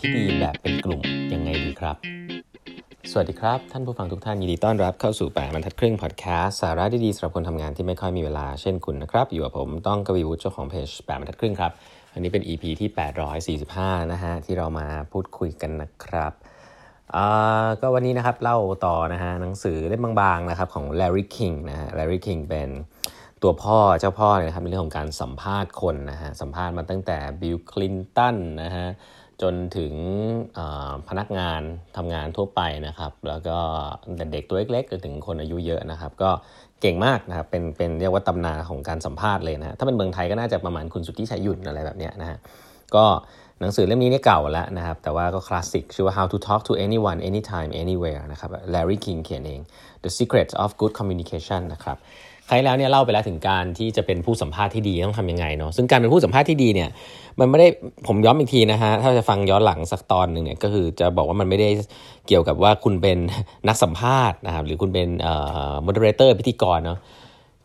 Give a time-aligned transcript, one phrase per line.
[0.00, 1.00] ที่ดีแบบเป็นกลุ่ม
[1.34, 1.96] ยังไงดีครับ
[3.10, 11.72] สวัสดีครับ ท่านผู้ฟังทุกท่านยินดีต้อนรับเข้าสู่แปดบรรทัดครึ่งพอดแคสต์สาระดีๆสำหรับคนทำงานที่ไม่ค่อยมีเวลาเช่นคุณนะครับ อยู่กับผมต้องกวีวุฒิเจ้าของเพจแปดบรรทัดครึ่งครับ
[12.12, 16.32] อันนี้เป็น EP ที่ 845 นะฮะที่เรามาพูดคุยกันนะครับ
[17.80, 22.68] ก็วันนี้นะครับเล่าต่อนะฮะหนังสือเล่มบางๆนะครับของ Larry King นะฮะ Larry King เป็น
[23.42, 28.88] ตัวพ่อเจ้าพ่อเนี่ยนะครับในเรื่องของการสัมภาษณ์คนนะฮะสัมภาษณ์มาตั้งแต่บิลคลินตันนะฮะ
[29.42, 29.94] จนถึง
[31.08, 31.62] พนักงาน
[31.96, 33.58] ทำงานทั่วไปนะครับ แล้วก็
[34.32, 36.30] เด็กตัวเล็กๆจนถึงคนอายุเยอะนะครับ ก็
[36.80, 42.38] เก่งมากนะครับเป็นเป็นเรียกว่าตำนานของการสัมภาษณ์เลยนะถ้าเป็นเมืองไทยก็น่าจะประมาณคุณสุทธิชัยยุ่นอะไรแบบนี้นะฮะ
[42.94, 43.04] ก็
[43.60, 49.60] หนังสือเล่มนี้เนี่ยเก่าแล้วนะครับ แต่ว่าก็คลาสสิกชื่อว่า How to Talk to Anyone Anytime Anywhere นะครับ Larry King เขียนเอง
[50.04, 51.98] The Secrets of Good Communication นะครับ
[52.52, 56.88] รั้งแล้วเนี่ยเล่าไปแล้วถึงการที่จะเป็นผู้สัมภาษณ์ที่ดีต้องทำยังไงเนาะซึ่งการเป็นผู้สัมภาษณ์ที่ดีเนี่ย
[57.40, 57.68] มันไม่ได้
[58.06, 61.68] ผมย้อนอีกทีนะฮะถ้าจะฟังย้อนหลังสักตอนหนึ่งเนี่ยก็คือจะบอกว่ามันไม่ได้
[62.28, 63.18] เกี่ยวกับว่าคุณเป็น
[63.68, 65.34] นักสัมภาษณ์นะครับหรือคุณเป็นเอ่
[65.72, 66.98] อ moderator พิธีกรเนาะ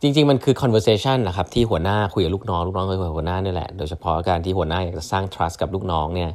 [0.02, 6.30] จริงๆ มันคือ conversation นะครับที่หัวหน้าคุยกับลูกน้องลูกน้องคุยกับหัวหน้านี่แหละโดยเฉพาะการที่หัวหน้าอยากจะสร้าง trust กับลูกน้องเนี่ย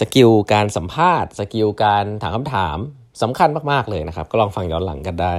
[0.00, 2.76] skill การสัมภาษณ์ skill การถามคำถาม
[3.22, 5.32] สำคัญมากๆเลยนะครับ ก็ลองฟังย้อนหลังกันได้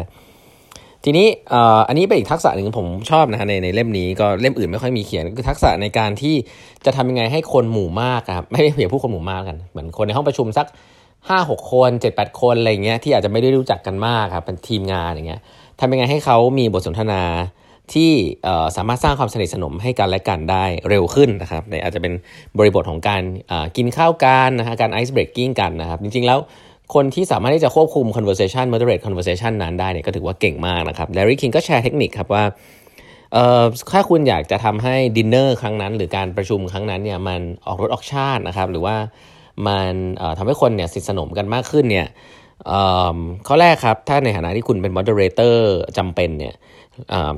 [1.03, 1.27] ทีนี้
[1.87, 6.35] อันนี้เป็นอีกทักษะหนึ่งผมชอบนะฮะในในเล่มนี้ก็เล่มอื่นไม่ค่อยมีเขียนคือทักษะในการที่
[6.85, 10.67] จะทำยังไงให้คนหมู่มากครับไม่ใช่เพียงผู้คนหมู่มากกันเหมือนคนในห้องประชุมสัก
[11.29, 15.41] ห้าหกคนเจ็ดแปดคนอะไรเงี้ยที่อาจจะไม่ได้รู้จักกันมากครับเป็นทีมงานอย่างเงี้ย
[15.79, 17.23] ทำยังไงให้เขามีบทสนทนา
[17.93, 18.11] ที่
[18.75, 22.13] สามารถสร้างความสนิทสนมให้กันและกันได้เร็วขึ้นนะครับในอาจจะเป็น
[22.57, 23.21] บริบทของการ
[23.77, 26.39] กินข้าวกันนะฮะการไอซ์เบรกกิ้งกันนะครับจริงๆแล้ว
[26.93, 32.43] คนที่สามารถที่จะควบคุม conversation moderate conversation นั้นได้เนี่ยก็ถือว่าเก่งมากนะครับ Larry King ก็แชร์เทคนิคครับว่า
[33.33, 38.95] เออถ้าคุณอยากจะทำให้ดินเนอร์ครั้งนั้น หรือการประชุมครั้งนั้นเนี่ยมันออกรสออกชาตินะครับ หรือว่า
[39.67, 39.93] มัน
[40.37, 42.07] ทำให้คนเนี่ยสนิทสนมกันมากขึ้นเนี่ย
[43.47, 45.55] ข้อแรกครับ ถ้าในฐานะที่คุณเป็น moderator
[45.97, 46.53] จำเป็นเนี่ย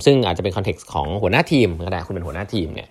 [0.06, 2.88] ซึ่งอาจจะเป็น context ของหัวหน้าทีมก็ได้คุณเป็นหัวหน้าทีมเนี่ย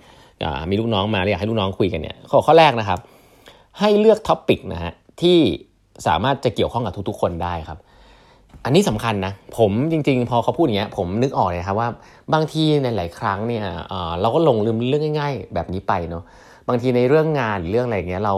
[0.70, 2.98] มีลูกน้องมาเรียกให้ลูกน้องคุยกันเนี่ยข้อข้อแรกนะครับ
[3.78, 5.38] ให้เลือก topic นะฮะที่
[6.06, 7.78] สามารถจะเกี่ยวข้องกับทุกๆ คนได้ครับ
[8.64, 11.88] อันนี้สำคัญนะ ผมจริง ๆ พอเขาพูดอย่างเงี้ยผมนึกออกเลยครับว่า
[12.34, 13.64] บางทีในหลายครั้งเนี่ย
[14.20, 16.22] เราก็หลงลืมเรื่องง่าย ๆ แบบนี้ไปเนาะ
[16.68, 18.34] บางทีในเรื่องงานหรือเรื่องอะไรเงี้ยเรา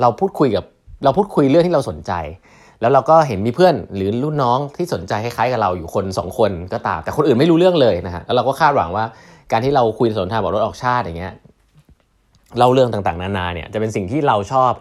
[0.00, 0.64] เราพูดคุยกับ
[1.04, 2.12] เราพูดคุยเรื่องที่เราสนใจ
[2.80, 9.04] แล้วเราก็เห็นมีเพื่อนหรือรุ่นน้องที่สนใจคล้ายๆกับเราอยู่คน 2 คนก็ตาม แต่คนอื่นไม่รู้เรื่องเลยนะฮะแล้วเราก็คาดหวังว่า
[9.52, 11.32] การที่เราคุยสนทนาบอกรถออกชาติอย่างเงี้ย
[12.58, 14.72] เล่าเรื่องต่างๆ นานาเนี่ยจะเป็นสิ่งที่เราชอบ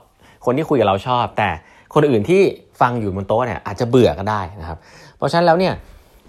[0.46, 1.50] คนที่คุยกับเราชอบ แต่
[1.94, 2.42] คนอื่นที่
[2.82, 4.78] ฟังอยู่บนโต๊ะเนี่ยอาจจะเบื่อก็ได้นะครับ
[5.18, 5.74] เพราะฉะนั้นแล้วเนี่ย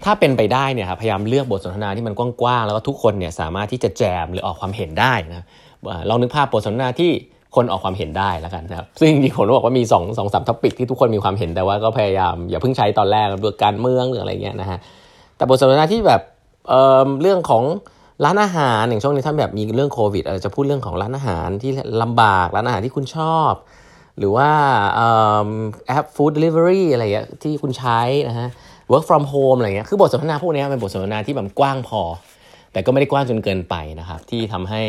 [0.05, 5.45] ถ้าเป็นไปได้เนี่ยครับพยายามเลือกบทสนทนาที่มันกว้างๆแล้วก็ทุกคนเนี่ยสามารถที่จะแจมหรือออกความเห็นได้นะ
[6.09, 7.11] ลองนึกภาพบทสนทนาที่
[7.55, 14.79] คนออกความเห็นได้แล้วกันนะครับซึ่งจริงๆผมบอกว่ามีสองสาม topic ที่ทุกคนมีความเห็นแต่ว่าก็พยายามอย่าเพิ่งใช้ตอนแรกเรื่องการเมืองหรืออะไรเงี้ยนะฮะ
[15.37, 16.21] แต่บทสนทนาที่แบบ
[16.67, 17.63] เรื่องของ
[18.25, 21.71] ร้านอาหารอย่างช่วงนี้ท่านแบบมีเรื่องโควิดอาจจะพูดเรื่องของร้านอาหารที่
[22.01, 23.53] ลำบากร้านอาหารที่คุณชอบ
[24.19, 24.49] หรือว่า
[25.87, 27.99] แอป food delivery อะไรเงี้ยที่คุณใช้
[28.29, 28.49] นะฮะ
[28.91, 32.01] work from home อะไรเงี้ยคือบทสนทนาพวกนี้เป็นบทสนทนาที่แบบกว้างพอ
[32.71, 34.81] แต่ก็ไม่ได้กว้างจนเกินไปนะครับ ที่ทำให้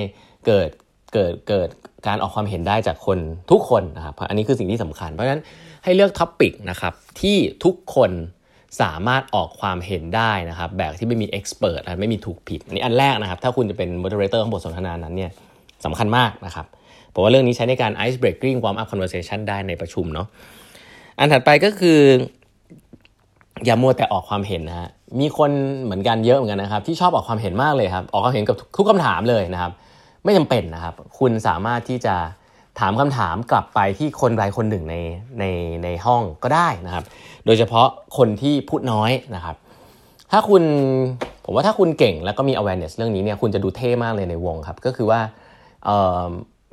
[0.47, 0.69] เกิด
[1.15, 1.69] เกิดเกิด
[2.06, 3.19] การออกความเห็นได้จากคน
[3.50, 5.42] ทุกคนนะครับอันนี้คือสิ่งที่สำคัญ เพราะฉะนั้น
[5.84, 8.10] ให้เลือก topic นะครับที่ทุกคน
[8.81, 15.31] สามารถออกความเห็นได้นะครับ แบบที่ไม่มี expert ไม่มีถูกผิดอันนี้อันแรกนะครับ ถ้าคุณจะเป็น moderator ของบทสนทนานั้นเนี่ย
[15.84, 16.66] สำคัญมากนะครับ
[17.16, 20.27] ผมว่าเรื่องนี้ใช้ในการ ice breaking warm up conversation ได้ในประชุมเนาะ
[21.19, 21.99] อันถัดไปก็คือ
[23.65, 24.88] อย่ามัวแต่ออกความเห็นนะฮะ
[25.21, 25.50] มีคน
[25.84, 29.72] เหมือนกันเยอะเหมือนกันนะครับ ที่ชอบออกความเห็นมากเลยครับ ออกความเห็นกับทุกคำถามเลยนะครับ
[30.25, 32.15] ไม่จำเป็นนะครับ คุณสามารถที่จะ
[32.81, 34.97] ถามคำถามกลับไปที่คนใดคนหนึ่งใน
[35.38, 35.44] ใน
[35.84, 37.04] ในห้องก็ได้นะครับ
[37.47, 39.56] โดยเฉพาะคนที่พูดน้อยนะครับ
[40.31, 40.62] ถ้าคุณ
[41.44, 45.21] ผมว่าถ้าคุณเก่งแล้วก็มี awareness เรื่องนี้เนี่ยคุณจะดูเท่มากเลยในวงครับ ก็คือว่า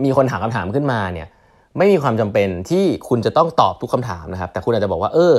[0.04, 1.28] มีคนถามคำถามขึ้นมาเนี่ย
[1.78, 5.34] ไม่มีความจำเป็นที่คุณจะต้องตอบทุกคำถามนะครับ แต่คุณอาจจะบอกว่า เออ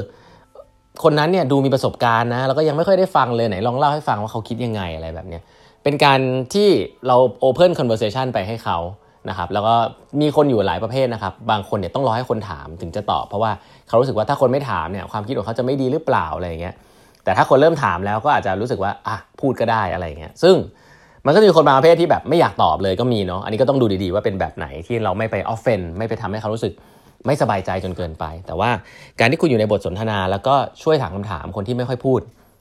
[1.03, 5.43] คนนั้นเนี่ยดูมีประสบการณ์นะแล้วก็ยังไม่ค่อยได้ฟังเลยไหนลองเล่าให้ฟังว่าเขาคิดยังไงอะไรแบบเนี้ย
[5.83, 6.21] เป็นการ
[6.55, 6.69] ที่
[7.07, 8.79] เรา Open Conversation ไปให้เขา
[9.29, 9.75] นะครับ แล้วก็
[10.21, 13.51] มีคนอยู่หลายประเภทนะครับ บางคนเนี่ยต้องรอให้คนถามถึงจะตอบ เพราะว่า
[13.89, 16.75] เขารู้สึกว่าถ้าคนไม่ถามเนี่ยความคิดของเขาจะไม่ดีหรือเปล่าอะไรอย่างเงี้ย
[17.25, 20.55] แต่ถ้าคนเริ่มถามแล้วก็อาจจะรู้สึกว่าอะพูดก็ได้อะไรเงี้ยซึ่ง
[21.27, 26.73] มันก็จะมีคนบางประเภทที่แบบไม่อยากตอบเลยก็มีเนาะอันนี้ก็ต้องดูดีๆว่าเป็นแบบไหนที่เราไม่ไปออฟเฟนไม่ไปทำให้เขารู้สึก
[27.27, 28.71] ไม่สบายใจจนเกินไป แต่ว่า
[29.19, 32.21] การที่คุณอยู่ในบทสนทนา แล้วก็ช่วยถามคำถามคนที่ไม่ค่อยพูด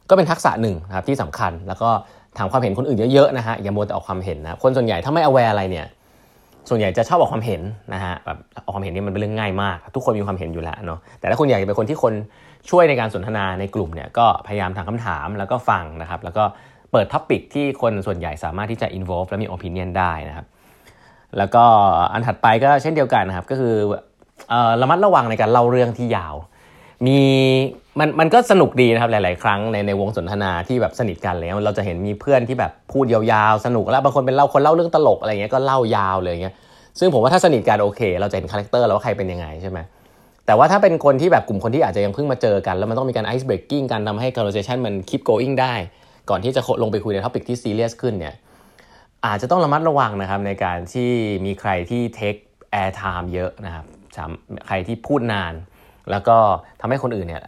[0.09, 1.89] ก็เป็นทักษะหนึ่งนะครับที่สำคัญ แล้วก็
[2.37, 5.87] ถามความเห็นคนอื่นเยอะๆนะฮะอย่าโมแต่ออกความเห็นนะคนส่วนใหญ่ถ้าไม่ aware อะไรเนี่ย
[6.69, 7.61] ส่วนใหญ่จะชอบออกความเห็น
[7.93, 12.13] นะฮะแบบออกความเห็นนี่มันเป็นเรื่องง่ายมาก ทุกคนมีความเห็นอยู่แล้วเนาะแต่ถ้าคุณอยากจะเป็นคนที่คน
[12.69, 16.43] ช่วยในการสนทนาในกลุ่มเนี่ยก็พยายามถามคำถามแล้วก็ฟังนะครับ แล้วก็
[16.93, 20.47] เปิด topic ที่คนส่วนใหญ่สามารถที่จะ involve และมี opinion ได้นะครับ
[21.37, 21.63] แล้วก็
[22.13, 23.73] อันถัดไปก็เช่นเดียวกันนะครับ ก็คือ
[24.81, 26.35] ระมัดระวังในการเล่าเรื่องที่ยาว
[27.05, 27.19] มี
[27.99, 36.55] มันมันก็สนุกดีนะครับหลาย ๆ ครั้งในในวงสนทนาที่แบบสนิทกันเลยเราจะเห็นมีเพื่อนที่แบบพูดยาวๆ สนุกแล้วบางคนเป็นเล่าคนเล่าเรื่องตลกอะไรเงี้ยก็เล่ายาวเลยเงี้ย
[36.99, 39.79] ซึ่งผมว่าถ้าสนิทกันโอเค เราจะเห็น character แล้วว่าใครเป็นยังไงใช่ไหม
[40.45, 45.73] แต่ว่าถ้าเป็นคนที่แบบกลุ่มคนที่อาจจะยังเพิ่งมาเจอกัน แล้วมันต้องมีการ ice breaking การทำให้ conversation มัน keep going ได้
[46.29, 48.35] ก่อนที่จะลงไปคุยใน topic ที่ซีเรียสขึ้นเนี่ย
[49.25, 51.11] อาจจะต้องระมัดระวังนะครับในการที่
[51.45, 52.39] มีใครที่ take
[52.81, 53.85] air time เยอะนะครับ
[54.67, 55.53] ใครที่พูดนาน
[56.11, 56.37] แล้วก็
[56.81, 57.43] ทำให้คนอื่นเนี่ย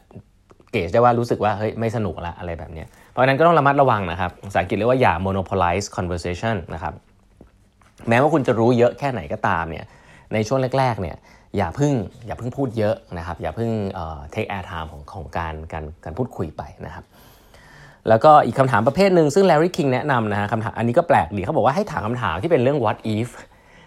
[0.71, 6.93] gauge ได้ว่ารู้สึกว่าเฮ้ยไม่สนุกละอะไรแบบนี้ เพราะฉะนั้นก็ต้องระมัดระวังนะครับภาษาอังกฤษเรียกว่าอย่า monopolize conversation นะครับ
[8.09, 9.85] แม้ว่าคุณจะรู้เยอะแค่ไหนก็ตามเนี่ย
[10.33, 11.17] ในช่วงแรกๆเนี่ย
[11.57, 11.93] อย่าพึ่ง
[12.25, 17.05] อย่าพึ่งพูดเยอะนะครับอย่าพึ่งเอ่อ take air time ของของการการการพูดคุยไปนะครับ
[18.09, 23.29] แล้วก็อีกคำถามประเภทหนึ่งซึ่ง Larry King แนะนำนะฮะคำถามอันนี้ก็แปลกดีเขาบอกว่าให้ถามคำถามที่เป็นเรื่อง what if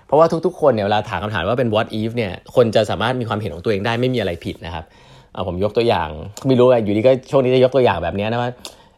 [0.06, 4.84] เพราะว่าทุกๆ คนเนี่ยเวลาถามคำถามว่าเป็น what if เนี่ยคนจะสามารถมีความเห็นของตัวเองได้ไม่มีอะไรผิดนะครับ
[5.32, 6.08] เอาผมยกตัวอย่าง
[6.46, 8.50] ไม่รู้อยู่ดีก็ช่วงนี้จะยกตัวอย่างแบบนี้นะว่า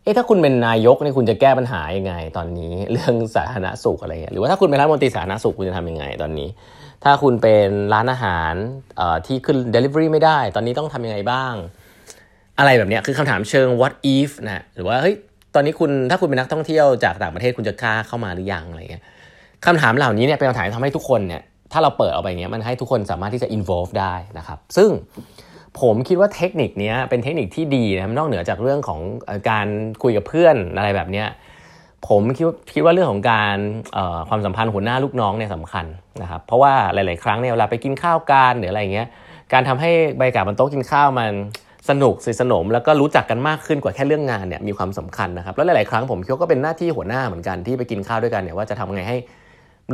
[0.03, 6.49] เอ๊ะถ้าคุณเป็นนายกนี่คุณจะแก้ปัญหายังไง ตอนนี้เรื่องสาธารณสุขอะไรเงี้ยหรือว่าถ้าคุณเป็นรัฐมนตรีสาธารณสุขคุณจะทำยังไงตอนนี้
[7.05, 8.53] ถ้าคุณเป็นร้านอาหาร
[9.27, 11.55] ที่ขึ้น Delivery ไม่ได้ ตอนนี้ต้องทำยังไงบ้าง
[12.61, 15.17] อะไรแบบนี้คือคำถามเชิง what if นะหรือว่าเฮ้ย
[15.55, 19.05] ตอนนี้คุณถ้าคุณเป็นนักท่องเที่ยวจากต่างประเทศคุณจะกล้าเข้ามาหรือยังอะไรเงี้ย
[19.67, 21.43] คำถามเหล่านี้เนี่ยเป็นคำถามที่ทำให้ทุกคนเนี่ย
[21.73, 24.91] ถ้าเราเปิดออกไปเงี้ยมันให้ทุกคนสามารถที่จะ involve ได้นะครับ ซึ่ง
[25.81, 29.01] ผมคิดว่าเทคนิคนี้เป็นเทคนิคที่ดีนะนอกเหนือจากเรื่องของ
[29.51, 29.67] การ
[30.03, 31.29] คุยกับเพื่อนอะไรแบบเนี้ย
[32.09, 33.57] ผมคิดคิดว่าเรื่องของการ
[34.29, 35.87] ความสัมพันธ์หัวหน้าลูกน้องเนี่ยสำคัญ
[36.23, 39.09] นะครับเพราะว่าหลาย ๆ ครั้งเนี่ยเวลาไปกินข้าวกันหรืออะไรเงี้ย
[39.53, 41.33] การทำให้บรรยากาศบนโต๊ะกินข้าวมัน
[41.89, 49.17] สนุกสนิทสนม แล้วก็รู้จักกันมากขึ้นกว่าแค่เรื่องงานเนี่ยมีความสำคัญนะครับแล้วหลาย ๆ ครั้งผมคิดว่าก็เป็นหน้าที่หัวหน้าเหมือนกันที่ไปกินข้าวด้วยกันเนี่ยว่าจะทำไงให้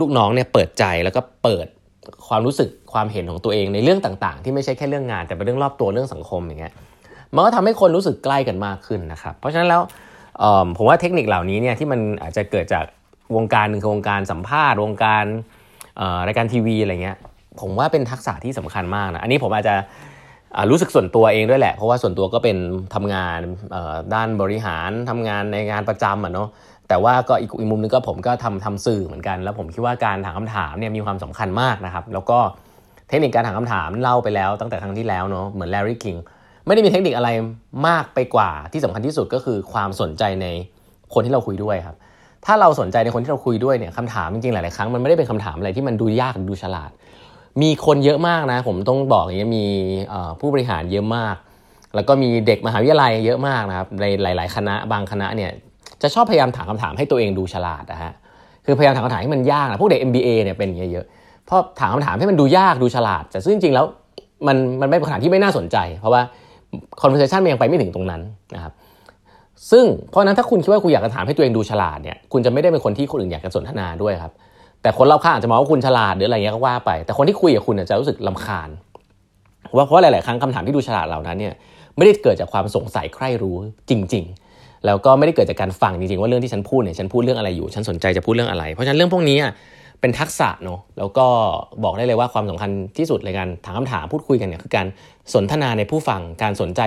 [0.01, 1.67] ลูกน้องเนี่ยเปิดใจแล้วก็เปิด
[2.29, 6.73] ความรู้สึกความเห็นของตัวเองในเรื่องต่าง ๆ ที่ไม่ใช่แค่เรื่องงาน แต่เป็นเรื่องรอบตัวเรื่องสังคมอย่างเงี้ย
[7.35, 9.83] มันก็ทำให้คนรู้สึกใกล้กันมากขึ้นนะครับเพราะฉะนั้นแล้ว
[10.77, 12.85] ผมว่าเทคนิคเหล่านี้เนี่ยที่มันอาจจะเกิดจาก
[13.37, 15.25] วงการหนึ่งคือวงการสัมภาษณ์ วงการ
[16.27, 17.17] รายการทีวีอะไรเงี้ย
[17.61, 19.75] ผมว่าเป็นทักษะที่สำคัญมากนะอันนี้ผมอาจจะ
[20.71, 22.57] รู้สึกส่วนตัวเองด้วยแหละ เพราะว่าส่วนตัวก็เป็น
[22.95, 23.41] ทำงาน
[24.15, 26.49] ด้านบริหารทำงานในงานประจำอะเนาะ
[26.89, 32.39] แต่ว่าก็อีกมุมนึงก็ผมก็ทำทำสื่อเหมือนกัน แล้วผมคิดว่าการถามคำถามเนี่ยมีความสำคัญมากนะครับ แล้วก็
[33.09, 36.17] เทคนิคการถามคำถามเล่าไปแล้วตั้งแต่ครั้งที่แล้วเนาะเหมือนแลรี่คิง
[36.67, 37.31] ไม่ได้มีเทคนิคอะไร
[37.89, 40.47] มากไปกว่าที่สำคัญที่สุดก็คือความสนใจใน
[41.15, 41.97] คนที่เราคุยด้วยครับ
[42.47, 46.91] ถ้าเราสนใจในคนที่เราคุยด้วยเนี่ยคำถามจริงๆหลายๆครั้งมันไม่ได้เป็นคำถามอะไรที่มันดูยากดูฉลาด
[47.63, 49.67] มีคนเยอะมากนะ ผมต้องบอกอย่างนี้มี
[50.41, 51.37] ผู้บริหารเยอะมาก
[51.95, 55.51] แล้วก็มีเด็กมหาวิทยาลัยเยอะมากนะครับในหลาย ๆ คณะบางคณะเนี่ย
[56.03, 58.13] จะชอบพยายามถามคำถามให้ตัวเองดูฉลาดนะฮะ
[58.65, 61.07] คือพยายามถามคำถามให้มันยากนะพวกเด็ก MBA เนี่ยเป็นอย่างเยอะ
[61.47, 63.87] เพราะถามคำถามให้มันดูยากดูฉลาด แต่ซึ่งจริง ๆ แล้ว
[64.47, 66.23] มันมันไม่เป็นคำถามที่ไม่น่าสนใจ เพราะว่า
[67.01, 68.21] conversation มันยังไปไม่ถึงตรงนั้น
[68.55, 68.73] นะครับ
[69.71, 74.33] ซึ่งเพราะนั้นถ้าคุณคิดว่าคุณอยากจะถามให้ตัวเองดูฉลาดเนี่ยคุณจะไม่ได้เป็นคนที่คนอื่นอยากจะสนทนาด้วยครับ
[74.83, 78.69] แต่คนรอบข้างอาจจะมองว่าคุณฉลาดหรืออะไรเงี้ยก็ว่าไป แต่คนที่คุยกับคุณจะรู้สึกลาคาญ
[79.77, 81.55] ว่าเพราะหลาย ๆ ครั้งคำถามที่ดูฉลาดเหล่านั้นเนี่ย
[81.97, 83.57] ไม่ได้เกิดจากความสงสัยใคร่รู้
[83.91, 89.37] จริง ๆ แล้วก็ไม่ได้เกิดจากการฟังจริง ๆ ว่าเรื่องที่ฉันพูดเนี่ยฉันพูดเรื่องอะไรอยู่ ฉันสนใจจะพูดเรื่องอะไร เพราะฉะนั้นเรื่องพวกนี้
[90.01, 91.27] เป็นทักษะเนาะแล้วก็
[91.85, 94.87] บอกได้เลยว่าความสำคัญที่สุดในการถามคำถามพูดคุยกันเนี่ยคือการ
[95.35, 96.83] สนทนาในผู้ฟังการสนใจ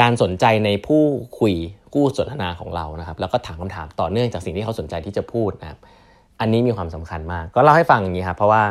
[0.00, 1.02] การสนใจในผู้
[1.38, 1.54] คุย
[1.94, 5.78] กู้สนทนาของเรานะครับ แล้วก็ถามคำถามต่อเนื่องจากสิ่งที่เขาสนใจที่จะพูดนะครับ
[6.44, 8.62] อันนี้มีความสำคัญมาก ก็เล่าให้ฟังอย่างนี้ครับเพราะว่า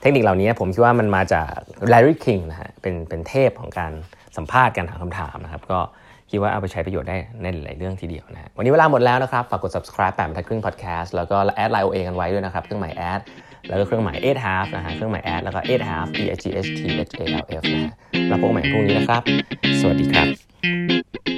[0.00, 1.50] เทคนิคเหล่านี้ผมคิดว่ามันมาจาก
[1.92, 3.92] Larry King นะฮะเป็นเป็นเทพของการ
[4.36, 5.78] สัมภาษณ์การถามคำถามนะครับ ก็
[6.30, 13.20] คิดว่าเอาไปใช้ประโยชน์ได้ในหลายเรื่องทีเดียวนะวันนี้เวลาหมดแล้วนะครับ ฝากกด subscribe แปมทัดครึ่ง podcast แล้วก็แอดไลน์โอเอกันไว้ด้วยนะครับ เครื่องหมายแอด
[13.68, 16.80] แล้วก็เครื่องหมาย eight half นะฮะ เครื่องหมายแอด แล้วก็ eight half e h g h t
[17.18, 17.92] h a l f นะฮะ
[18.28, 19.22] เราพบกันใหม่พรุ่งนี้นะครับ
[19.80, 21.31] สวัสดีครับ